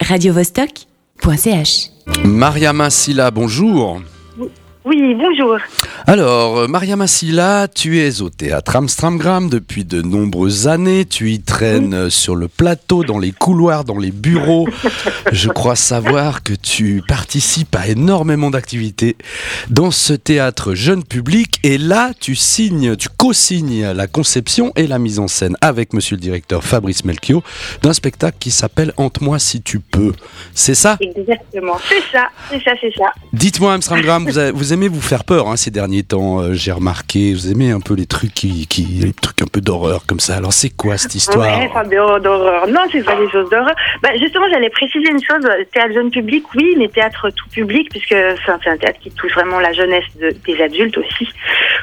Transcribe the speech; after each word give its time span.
radiovostok.ch. 0.00 1.90
Mariama 2.24 2.90
Silla, 2.90 3.30
bonjour. 3.30 4.02
Oui, 4.88 5.16
bonjour. 5.16 5.56
Alors, 6.06 6.58
euh, 6.58 6.68
Mariama 6.68 7.08
Silla, 7.08 7.66
tu 7.66 7.98
es 7.98 8.22
au 8.22 8.30
théâtre 8.30 8.76
Amstramgram 8.76 9.48
depuis 9.50 9.84
de 9.84 10.00
nombreuses 10.00 10.68
années. 10.68 11.04
Tu 11.04 11.32
y 11.32 11.40
traînes 11.40 11.92
euh, 11.92 12.08
sur 12.08 12.36
le 12.36 12.46
plateau, 12.46 13.02
dans 13.02 13.18
les 13.18 13.32
couloirs, 13.32 13.82
dans 13.82 13.98
les 13.98 14.12
bureaux. 14.12 14.68
Je 15.32 15.48
crois 15.48 15.74
savoir 15.74 16.44
que 16.44 16.52
tu 16.52 17.02
participes 17.08 17.74
à 17.74 17.88
énormément 17.88 18.48
d'activités 18.50 19.16
dans 19.70 19.90
ce 19.90 20.12
théâtre 20.12 20.74
jeune 20.74 21.02
public. 21.02 21.58
Et 21.64 21.78
là, 21.78 22.12
tu 22.20 22.36
signes, 22.36 22.94
tu 22.94 23.08
co-signes 23.08 23.90
la 23.90 24.06
conception 24.06 24.72
et 24.76 24.86
la 24.86 25.00
mise 25.00 25.18
en 25.18 25.26
scène 25.26 25.56
avec 25.62 25.94
monsieur 25.94 26.14
le 26.14 26.20
directeur 26.20 26.62
Fabrice 26.62 27.04
Melchior 27.04 27.42
d'un 27.82 27.92
spectacle 27.92 28.36
qui 28.38 28.52
s'appelle 28.52 28.92
Hante-moi 28.98 29.40
si 29.40 29.62
tu 29.62 29.80
peux. 29.80 30.12
C'est 30.54 30.76
ça? 30.76 30.96
Exactement. 31.00 31.76
C'est 31.88 32.02
ça, 32.12 32.28
c'est 32.52 32.62
ça, 32.62 32.70
c'est 32.80 32.94
ça. 32.96 33.06
Dites-moi, 33.32 33.72
Amstramgram, 33.74 34.24
vous, 34.24 34.38
avez- 34.38 34.52
vous 34.52 34.72
aimez 34.76 34.88
vous 34.88 35.00
faire 35.00 35.24
peur 35.24 35.48
hein, 35.48 35.56
ces 35.56 35.70
derniers 35.70 36.02
temps, 36.02 36.40
euh, 36.40 36.52
j'ai 36.54 36.70
remarqué. 36.72 37.32
Vous 37.34 37.50
aimez 37.50 37.70
un 37.70 37.80
peu 37.80 37.94
les 37.94 38.06
trucs 38.06 38.32
qui, 38.32 38.66
qui 38.66 38.82
les 38.84 39.12
trucs 39.12 39.42
un 39.42 39.46
peu 39.46 39.60
d'horreur 39.60 40.06
comme 40.06 40.20
ça. 40.20 40.36
Alors 40.36 40.52
c'est 40.52 40.70
quoi 40.70 40.96
cette 40.98 41.14
histoire? 41.14 41.58
Ouais, 41.58 41.68
enfin, 41.70 41.84
d'horreur. 41.84 42.68
Non, 42.68 42.80
c'est 42.92 43.02
pas 43.04 43.16
des 43.16 43.28
choses 43.30 43.48
d'horreur. 43.50 43.74
Bah, 44.02 44.10
justement, 44.20 44.46
j'allais 44.50 44.70
préciser 44.70 45.08
une 45.10 45.22
chose. 45.22 45.44
Théâtre 45.72 45.94
jeune 45.94 46.10
public, 46.10 46.44
oui, 46.54 46.74
mais 46.78 46.88
théâtre 46.88 47.30
tout 47.30 47.48
public, 47.50 47.88
puisque 47.90 48.08
c'est 48.10 48.50
un, 48.50 48.58
c'est 48.62 48.70
un 48.70 48.76
théâtre 48.76 48.98
qui 49.00 49.10
touche 49.10 49.32
vraiment 49.34 49.60
la 49.60 49.72
jeunesse 49.72 50.04
de- 50.20 50.34
des 50.46 50.62
adultes 50.62 50.98
aussi. 50.98 51.28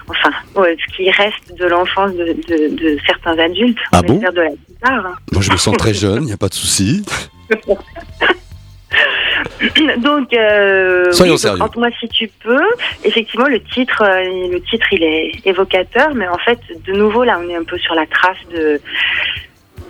Enfin, 0.08 0.32
ouais, 0.56 0.76
ce 0.90 0.96
qui 0.96 1.10
reste 1.12 1.58
de 1.58 1.66
l'enfance 1.66 2.12
de, 2.14 2.26
de- 2.48 2.76
de 2.76 2.98
certains 3.06 3.38
adultes. 3.40 3.78
Ah 3.92 4.02
on 4.04 4.08
bon? 4.08 4.14
espère 4.16 4.34
de 4.34 4.42
la 4.42 4.50
plupart. 4.50 5.06
hein. 5.06 5.14
Moi 5.32 5.42
je 5.42 5.52
me 5.52 5.58
sens 5.58 5.76
très 5.78 5.94
jeune, 6.06 6.24
il 6.24 6.28
n'y 6.28 6.34
a 6.34 6.38
pas 6.38 6.50
de 6.50 6.54
souci. 6.54 7.04
Donc, 9.98 10.34
euh, 10.34 11.12
Soyons 11.12 11.34
oui, 11.34 11.36
donc, 11.36 11.40
sérieux. 11.40 11.62
Hante-moi 11.62 11.90
si 12.00 12.08
tu 12.10 12.30
peux. 12.44 12.62
Effectivement, 13.04 13.48
le 13.48 13.60
titre, 13.62 14.04
euh, 14.06 14.48
le 14.52 14.62
titre, 14.62 14.86
il 14.92 15.04
est 15.04 15.32
évocateur, 15.46 16.14
mais 16.14 16.28
en 16.28 16.38
fait, 16.38 16.60
de 16.86 16.94
nouveau, 16.94 17.24
là, 17.24 17.40
on 17.44 17.50
est 17.50 17.56
un 17.56 17.64
peu 17.64 17.78
sur 17.80 17.96
la 17.96 18.06
trace 18.06 18.38
de, 18.54 18.80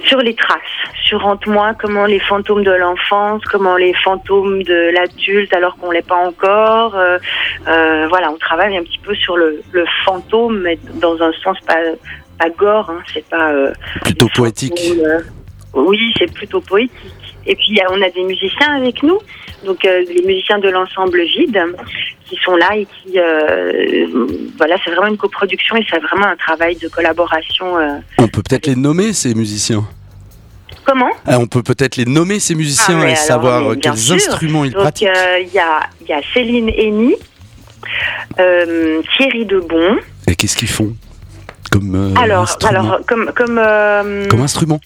sur 0.05 0.19
les 0.19 0.35
traces, 0.35 0.59
sur 1.05 1.25
Hante-moi, 1.25 1.73
comment 1.79 2.05
les 2.05 2.19
fantômes 2.19 2.63
de 2.63 2.71
l'enfance, 2.71 3.41
comment 3.51 3.75
les 3.77 3.93
fantômes 3.93 4.63
de 4.63 4.91
l'adulte, 4.93 5.53
alors 5.53 5.75
qu'on 5.77 5.91
l'est 5.91 6.05
pas 6.07 6.15
encore. 6.15 6.95
euh, 6.95 7.17
euh, 7.67 8.07
voilà, 8.09 8.31
on 8.31 8.37
travaille 8.37 8.77
un 8.77 8.83
petit 8.83 8.99
peu 8.99 9.15
sur 9.15 9.37
le, 9.37 9.61
le 9.71 9.85
fantôme, 10.05 10.59
mais 10.61 10.77
dans 10.95 11.21
un 11.21 11.31
sens 11.43 11.57
pas, 11.67 11.77
pas 12.39 12.49
gore, 12.49 12.89
hein, 12.89 13.01
c'est 13.13 13.25
pas. 13.27 13.51
euh, 13.51 13.71
Plutôt 14.03 14.27
poétique. 14.35 14.77
fantômes, 14.79 15.05
euh, 15.05 15.19
oui, 15.73 15.99
c'est 16.17 16.31
plutôt 16.31 16.61
poétique. 16.61 16.91
Et 17.45 17.55
puis 17.55 17.77
on 17.89 18.01
a 18.01 18.09
des 18.09 18.23
musiciens 18.23 18.77
avec 18.77 19.03
nous, 19.03 19.19
donc 19.65 19.83
euh, 19.83 20.03
les 20.07 20.23
musiciens 20.23 20.59
de 20.59 20.69
l'ensemble 20.69 21.21
Vide, 21.23 21.61
qui 22.25 22.37
sont 22.37 22.55
là 22.55 22.75
et 22.77 22.85
qui, 22.85 23.19
euh, 23.19 24.07
voilà, 24.57 24.77
c'est 24.83 24.91
vraiment 24.91 25.07
une 25.07 25.17
coproduction 25.17 25.75
et 25.75 25.85
c'est 25.89 25.99
vraiment 25.99 26.27
un 26.27 26.37
travail 26.37 26.75
de 26.77 26.87
collaboration. 26.87 27.77
euh. 27.77 27.97
On 28.17 28.27
peut 28.29 28.41
peut-être 28.41 28.67
les 28.67 28.75
nommer 28.77 29.11
ces 29.11 29.33
musiciens. 29.35 29.85
Comment? 30.85 31.09
Ah, 31.25 31.37
on 31.39 31.47
peut 31.47 31.63
peut-être 31.63 31.97
les 31.97 32.05
nommer 32.05 32.39
ces 32.39 32.55
musiciens 32.55 32.99
Ah, 33.01 33.03
et 33.03 33.11
alors, 33.11 33.17
savoir 33.17 33.75
quels 33.81 33.97
sûr. 33.97 34.15
instruments 34.15 34.63
ils 34.65 34.71
Donc 34.71 34.81
pratiquent. 34.81 35.09
il 35.41 35.53
y 35.53 35.59
a 35.59 35.81
il 36.01 36.07
y 36.07 36.13
a 36.13 36.21
Céline 36.33 36.69
Henny, 36.69 37.15
Thierry 38.37 39.45
Debon. 39.45 39.97
Et 40.27 40.35
qu'est-ce 40.35 40.57
qu'ils 40.57 40.69
font 40.69 40.93
comme 41.71 42.13
alors 42.17 42.43
instrument? 42.43 42.69
alors 42.79 42.99
comme 43.05 43.31
comme 43.35 43.61
Comme 44.29 44.41
instrument 44.41 44.79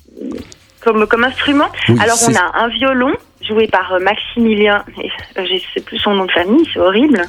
comme 0.87 1.05
comme 1.07 1.23
instrument. 1.25 1.67
Oui, 1.89 1.97
Alors 2.01 2.17
on 2.27 2.35
a 2.35 2.63
un 2.63 2.67
violon 2.69 3.13
joué 3.41 3.67
par 3.67 3.93
euh, 3.93 3.99
Maximilien, 3.99 4.83
euh, 5.37 5.45
je 5.45 5.57
sais 5.73 5.81
plus 5.83 5.97
son 5.99 6.13
nom 6.15 6.25
de 6.25 6.31
famille, 6.31 6.67
c'est 6.73 6.79
horrible. 6.79 7.21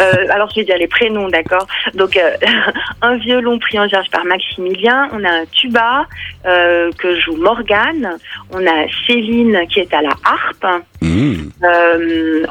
Euh, 0.00 0.26
alors 0.30 0.50
je 0.50 0.60
vais 0.60 0.64
dire 0.66 0.76
les 0.78 0.88
prénoms, 0.88 1.28
d'accord. 1.28 1.66
Donc 1.94 2.16
euh, 2.16 2.30
un 3.02 3.16
violon 3.16 3.58
pris 3.58 3.78
en 3.78 3.88
charge 3.88 4.08
par 4.10 4.24
Maximilien, 4.24 5.08
on 5.12 5.24
a 5.24 5.30
un 5.30 5.44
tuba 5.52 6.06
euh, 6.46 6.90
que 6.98 7.18
joue 7.20 7.36
Morgane, 7.36 8.16
on 8.52 8.66
a 8.66 8.86
Céline 9.06 9.58
qui 9.70 9.80
est 9.80 9.92
à 9.94 10.02
la 10.02 10.10
harpe, 10.24 10.82
Mmh. 11.02 11.50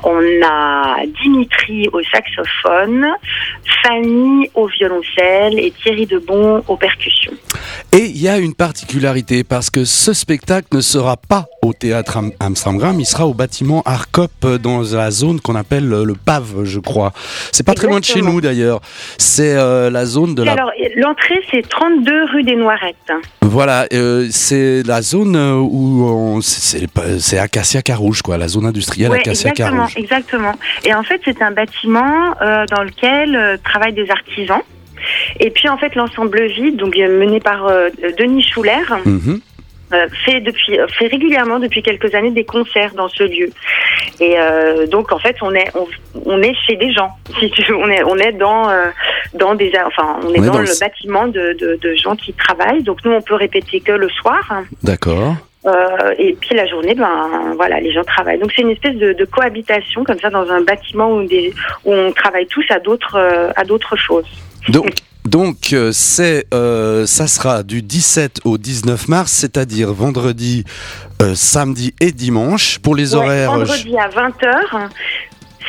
on 0.04 0.22
a 0.46 0.98
Dimitri 1.22 1.90
au 1.92 2.02
saxophone, 2.04 3.06
Fanny 3.84 4.50
au 4.54 4.68
violoncelle 4.68 5.60
et 5.60 5.72
Thierry 5.72 6.06
Debon 6.06 6.64
aux 6.68 6.78
percussions. 6.78 7.34
Et 7.92 8.06
il 8.06 8.22
y 8.22 8.28
a 8.30 8.38
une 8.38 8.54
particularité 8.54 9.44
parce 9.44 9.70
que 9.70 9.84
ce 9.86 10.14
spectacle 10.14 10.68
ne 10.74 10.82
sera 10.82 11.18
pas 11.18 11.46
au 11.62 11.74
théâtre 11.74 12.18
Am- 12.18 12.32
Amstramgram, 12.40 13.00
il 13.00 13.06
sera 13.06 13.26
au 13.26 13.34
bâtiment 13.34 13.82
Arcop 13.86 14.32
dans 14.66 14.82
la 14.98 15.12
zone 15.12 15.40
qu'on 15.40 15.56
appelle 15.56 15.92
euh, 15.94 16.04
le 16.04 16.16
PAV, 16.16 16.64
je 16.64 16.80
crois. 16.80 17.12
C'est 17.52 17.66
pas 17.66 17.74
très 17.76 17.88
loin 17.88 18.00
de 18.00 18.04
chez 18.04 18.14
Exactement. 18.14 18.34
nous 18.34 18.42
d'ailleurs. 18.42 18.82
C'est 19.20 19.56
euh, 19.56 19.90
la 19.92 20.06
zone 20.06 20.34
de 20.34 20.42
la. 20.44 20.54
Alors 20.54 20.72
l'entrée 20.98 21.40
c'est 21.52 21.68
32 21.70 22.26
rue 22.34 22.44
des 22.44 22.56
Noirettes. 22.56 23.12
Voilà, 23.44 23.86
euh, 23.94 24.28
c'est 24.32 24.82
la 24.84 25.02
zone 25.04 25.36
euh, 25.36 25.54
où 25.56 26.04
on- 26.04 26.42
c'est 26.42 27.38
Acacia 27.38 27.82
Carouge, 27.84 28.22
quoi, 28.24 28.38
la 28.38 28.48
zone 28.48 28.66
industrielle 28.66 29.12
Ouais, 29.12 29.20
Acacia 29.20 29.52
exactement, 29.52 29.84
Carouge. 29.88 29.94
exactement. 29.98 30.54
Et 30.84 30.94
en 30.94 31.04
fait, 31.04 31.22
c'est 31.24 31.42
un 31.42 31.52
bâtiment 31.52 32.34
euh, 32.42 32.66
dans 32.76 32.84
lequel 32.84 33.60
travaillent 33.64 33.94
des 33.94 34.10
artisans. 34.10 34.62
Et 35.40 35.52
puis 35.52 35.70
en 35.70 35.78
fait, 35.78 35.94
l'ensemble 35.96 36.48
vide, 36.48 36.78
donc 36.78 36.96
mené 36.98 37.40
par 37.40 37.70
Denis 38.18 38.42
Schuller, 38.42 38.82
Mhm. 39.06 39.40
Euh, 39.94 40.08
fait 40.26 40.40
depuis 40.42 40.80
euh, 40.80 40.88
fait 40.88 41.08
régulièrement 41.08 41.60
depuis 41.60 41.84
quelques 41.84 42.14
années 42.16 42.32
des 42.32 42.44
concerts 42.46 42.94
dans 42.96 43.08
ce 43.08 43.24
lieu. 43.24 43.52
Et 44.20 44.40
euh, 44.40 44.88
donc 44.88 45.12
en 45.12 45.20
fait, 45.20 45.36
on 45.42 45.54
est 45.54 45.70
on, 45.76 45.88
on 46.26 46.42
est 46.42 46.56
chez 46.68 46.76
des 46.76 46.92
gens. 46.92 47.12
Si 47.40 47.52
tu 47.52 47.62
veux, 47.64 47.76
on 47.76 47.90
est 47.90 48.04
on 48.04 48.18
est 48.18 48.32
dans 48.32 48.70
euh, 48.70 48.88
dans 49.34 49.56
des 49.56 49.72
enfin 49.86 50.20
on 50.24 50.34
est 50.34 50.40
On 50.40 50.46
dans, 50.46 50.54
dans 50.54 50.60
le 50.60 50.66
le- 50.66 50.80
bâtiment 50.80 51.28
de, 51.28 51.54
de 51.60 51.78
de 51.82 51.96
gens 51.96 52.16
qui 52.16 52.34
travaillent. 52.34 52.84
Donc 52.84 53.00
nous, 53.06 53.12
on 53.12 53.22
peut 53.22 53.36
répéter 53.36 53.80
que 53.80 53.92
le 53.92 54.10
soir. 54.10 54.64
D'accord. 54.84 55.36
Euh, 55.68 56.14
et 56.20 56.34
puis 56.40 56.56
la 56.56 56.68
journée, 56.68 56.94
ben 56.94 57.54
voilà, 57.56 57.80
les 57.80 57.92
gens 57.92 58.04
travaillent. 58.04 58.38
Donc 58.40 58.52
c'est 58.56 58.62
une 58.62 58.70
espèce 58.70 58.96
de, 58.96 59.14
de 59.14 59.26
cohabitation 59.26 60.04
comme 60.04 60.20
ça 60.20 60.30
dans 60.30 60.48
un 60.52 60.62
bâtiment 60.62 61.12
où, 61.12 61.26
des, 61.26 61.54
où 61.86 61.92
on 61.94 62.12
travaille 62.12 62.46
tous 62.48 62.66
à 62.70 62.80
d'autres 62.80 63.18
à 63.56 63.64
d'autres 63.64 63.96
choses. 63.96 64.28
Donc, 64.70 64.90
donc 65.26 65.74
euh, 65.74 65.92
c'est, 65.92 66.46
euh, 66.54 67.06
ça 67.06 67.28
sera 67.28 67.64
du 67.64 67.82
17 67.82 68.42
au 68.46 68.58
19 68.58 69.08
mars, 69.08 69.32
c'est-à-dire 69.32 69.92
vendredi, 69.94 70.64
euh, 71.22 71.34
samedi 71.36 71.94
et 72.00 72.12
dimanche. 72.12 72.80
Pour 72.80 72.96
les 72.96 73.16
Ouais, 73.16 73.22
horaires, 73.26 73.52
vendredi 73.52 73.96
à 73.98 74.08
20h, 74.10 74.90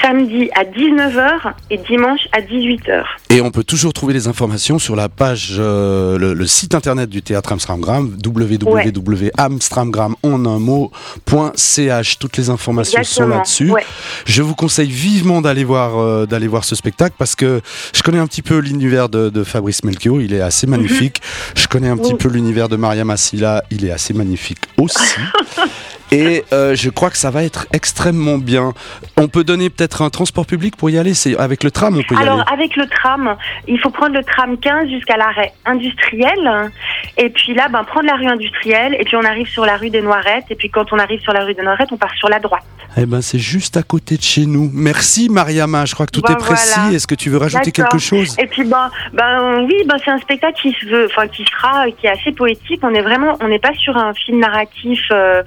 samedi 0.02 0.48
à 0.54 0.64
19h 0.64 1.52
et 1.70 1.78
dimanche 1.78 2.20
à 2.32 2.40
18h. 2.40 3.02
et 3.30 3.40
on 3.40 3.50
peut 3.50 3.64
toujours 3.64 3.92
trouver 3.92 4.12
les 4.14 4.28
informations 4.28 4.78
sur 4.78 4.96
la 4.96 5.08
page, 5.08 5.54
euh, 5.58 6.18
le, 6.18 6.34
le 6.34 6.46
site 6.46 6.74
internet 6.74 7.08
du 7.10 7.22
théâtre 7.22 7.52
Amstramgram, 7.52 8.16
www.amstramgram 8.24 10.16
en 10.22 10.44
un 10.46 10.58
mot.ch. 10.58 12.18
Toutes 12.18 12.36
les 12.36 12.50
informations 12.50 13.02
sont 13.04 13.28
là-dessus. 13.28 13.70
Ouais. 13.70 13.84
Je 14.24 14.42
vous 14.42 14.54
conseille 14.54 14.90
vivement 14.90 15.40
d'aller 15.40 15.64
voir, 15.64 15.98
euh, 15.98 16.26
d'aller 16.26 16.46
voir 16.48 16.64
ce 16.64 16.74
spectacle 16.74 17.14
parce 17.18 17.34
que 17.34 17.60
je 17.94 18.02
connais 18.02 18.18
un 18.18 18.26
petit 18.26 18.42
peu 18.42 18.58
l'univers 18.58 19.08
de, 19.08 19.28
de 19.30 19.44
Fabrice 19.44 19.84
Melchior, 19.84 20.20
il 20.20 20.32
est 20.34 20.40
assez 20.40 20.66
magnifique. 20.66 21.20
Je 21.56 21.66
connais 21.66 21.88
un 21.88 21.96
petit 21.96 22.14
peu 22.14 22.28
l'univers 22.28 22.68
de 22.68 22.76
Maria 22.76 23.04
Massila, 23.04 23.62
il 23.70 23.84
est 23.84 23.90
assez 23.90 24.14
magnifique 24.14 24.58
aussi. 24.78 24.98
Et 26.12 26.44
euh, 26.52 26.74
je 26.76 26.88
crois 26.90 27.10
que 27.10 27.16
ça 27.16 27.30
va 27.30 27.42
être 27.42 27.66
extrêmement 27.72 28.38
bien. 28.38 28.72
On 29.16 29.28
peut 29.28 29.44
donner 29.44 29.70
peut-être 29.70 30.02
un 30.02 30.10
transport 30.10 30.46
public 30.46 30.76
pour 30.76 30.88
y 30.90 30.98
aller. 30.98 31.14
C'est 31.14 31.36
avec 31.36 31.64
le 31.64 31.70
tram, 31.70 31.96
on 31.98 32.02
peut 32.02 32.14
y 32.14 32.22
Alors 32.22 32.40
aller. 32.40 32.52
avec 32.52 32.76
le 32.76 32.86
tram, 32.86 33.36
il 33.66 33.78
faut 33.80 33.90
prendre 33.90 34.14
le 34.14 34.22
tram 34.22 34.56
15 34.58 34.88
jusqu'à 34.88 35.16
l'arrêt 35.16 35.52
industriel. 35.64 36.70
Et 37.16 37.30
puis 37.30 37.54
là, 37.54 37.68
ben 37.68 37.82
prendre 37.84 38.06
la 38.06 38.14
rue 38.14 38.26
industrielle. 38.26 38.96
Et 39.00 39.04
puis 39.04 39.16
on 39.16 39.24
arrive 39.24 39.48
sur 39.48 39.64
la 39.66 39.76
rue 39.76 39.90
des 39.90 40.00
Noirettes. 40.02 40.44
Et 40.50 40.54
puis 40.54 40.70
quand 40.70 40.92
on 40.92 40.98
arrive 40.98 41.20
sur 41.20 41.32
la 41.32 41.44
rue 41.44 41.54
des 41.54 41.62
Noirettes, 41.62 41.90
on 41.92 41.96
part 41.96 42.14
sur 42.14 42.28
la 42.28 42.38
droite. 42.38 42.62
Eh 42.98 43.04
ben, 43.04 43.20
c'est 43.20 43.38
juste 43.38 43.76
à 43.76 43.82
côté 43.82 44.16
de 44.16 44.22
chez 44.22 44.46
nous. 44.46 44.70
Merci 44.72 45.28
Mariama. 45.28 45.84
Je 45.86 45.94
crois 45.94 46.06
que 46.06 46.12
tout 46.12 46.22
Ben 46.22 46.32
est 46.34 46.36
précis. 46.38 46.72
voilà. 46.80 46.94
Est-ce 46.94 47.06
que 47.06 47.14
tu 47.14 47.30
veux 47.30 47.38
rajouter 47.38 47.72
quelque 47.72 47.98
chose? 47.98 48.36
Et 48.38 48.46
puis 48.46 48.64
ben, 48.64 48.90
ben 49.12 49.64
oui, 49.66 49.74
ben 49.86 49.96
c'est 50.04 50.10
un 50.10 50.18
spectacle 50.18 50.58
qui 50.62 50.72
se 50.80 50.86
veut, 50.86 51.06
enfin 51.10 51.26
qui 51.28 51.44
sera, 51.44 51.90
qui 51.90 52.06
est 52.06 52.10
assez 52.10 52.32
poétique. 52.32 52.80
On 52.82 52.94
est 52.94 53.02
vraiment, 53.02 53.36
on 53.40 53.48
n'est 53.48 53.58
pas 53.58 53.74
sur 53.74 53.96
un 53.96 54.14
film 54.14 54.38
narratif. 54.38 55.00
euh, 55.10 55.42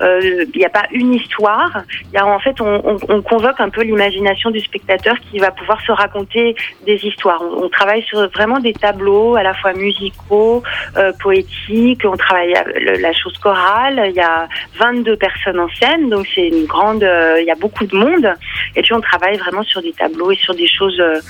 euh, 0.00 0.03
Il 0.04 0.50
n'y 0.54 0.64
a 0.64 0.70
pas 0.70 0.86
une 0.92 1.14
histoire. 1.14 1.82
En 2.14 2.38
fait, 2.38 2.60
on, 2.60 2.80
on, 2.84 2.96
on 3.08 3.22
convoque 3.22 3.60
un 3.60 3.70
peu 3.70 3.82
l'imagination 3.82 4.50
du 4.50 4.60
spectateur 4.60 5.14
qui 5.30 5.38
va 5.38 5.50
pouvoir 5.50 5.80
se 5.82 5.92
raconter 5.92 6.54
des 6.86 6.96
histoires. 7.04 7.42
On, 7.42 7.68
travaille 7.68 8.02
sur 8.02 8.28
vraiment 8.30 8.60
des 8.60 8.72
tableaux 8.72 9.34
à 9.34 9.42
la 9.42 9.54
fois 9.54 9.72
musicaux, 9.72 10.62
euh, 10.96 11.12
poétiques. 11.20 12.02
On 12.04 12.16
travaille 12.16 12.54
la 13.00 13.12
chose 13.12 13.36
chorale. 13.38 14.04
Il 14.10 14.14
y 14.14 14.20
a 14.20 14.48
22 14.78 15.16
personnes 15.16 15.58
en 15.58 15.68
scène, 15.80 16.10
donc 16.10 16.26
c'est 16.34 16.48
une 16.48 16.66
grande. 16.66 17.02
euh, 17.02 17.40
il 17.40 17.46
y 17.46 17.50
a 17.50 17.54
beaucoup 17.54 17.86
de 17.86 17.96
monde. 17.96 18.28
Et 18.76 18.82
puis 18.82 18.92
on 18.92 19.00
travaille 19.00 19.36
vraiment 19.38 19.62
sur 19.62 19.80
des 19.82 19.92
tableaux 19.92 20.30
et 20.30 20.36
sur 20.36 20.54
des 20.54 20.68
choses 20.68 20.98
euh, 21.00 21.20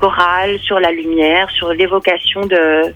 chorales, 0.00 0.58
sur 0.60 0.80
la 0.80 0.90
lumière, 0.90 1.50
sur 1.50 1.72
l'évocation 1.72 2.46
de 2.46 2.92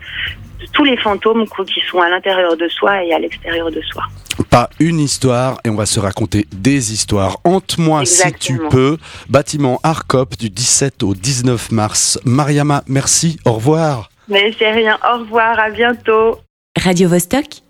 tous 0.72 0.84
les 0.84 0.96
fantômes 0.96 1.44
qui 1.66 1.81
sont 1.90 2.00
à 2.00 2.08
l'intérieur 2.08 2.56
de 2.56 2.69
soi 2.69 3.05
et 3.05 3.12
à 3.12 3.19
l'extérieur 3.19 3.70
de 3.70 3.81
soi. 3.82 4.05
Pas 4.50 4.70
une 4.78 5.00
histoire 5.00 5.58
et 5.64 5.70
on 5.70 5.75
va 5.75 5.87
se 5.87 6.00
raconter 6.00 6.46
des 6.52 6.93
histoires. 6.93 7.38
Hante-moi 7.44 8.05
si 8.05 8.32
tu 8.34 8.58
peux. 8.70 8.96
Bâtiment 9.28 9.81
Arcop 9.82 10.37
du 10.37 10.49
17 10.49 11.02
au 11.02 11.14
19 11.14 11.72
mars. 11.72 12.19
Mariama, 12.25 12.82
merci. 12.87 13.38
Au 13.44 13.55
revoir. 13.55 14.10
Mais 14.28 14.52
c'est 14.58 14.70
rien. 14.70 14.99
Au 15.12 15.19
revoir. 15.19 15.58
À 15.58 15.70
bientôt. 15.70 16.38
Radio 16.76 17.08
-Vostok 17.08 17.62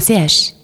.ch 0.00 0.55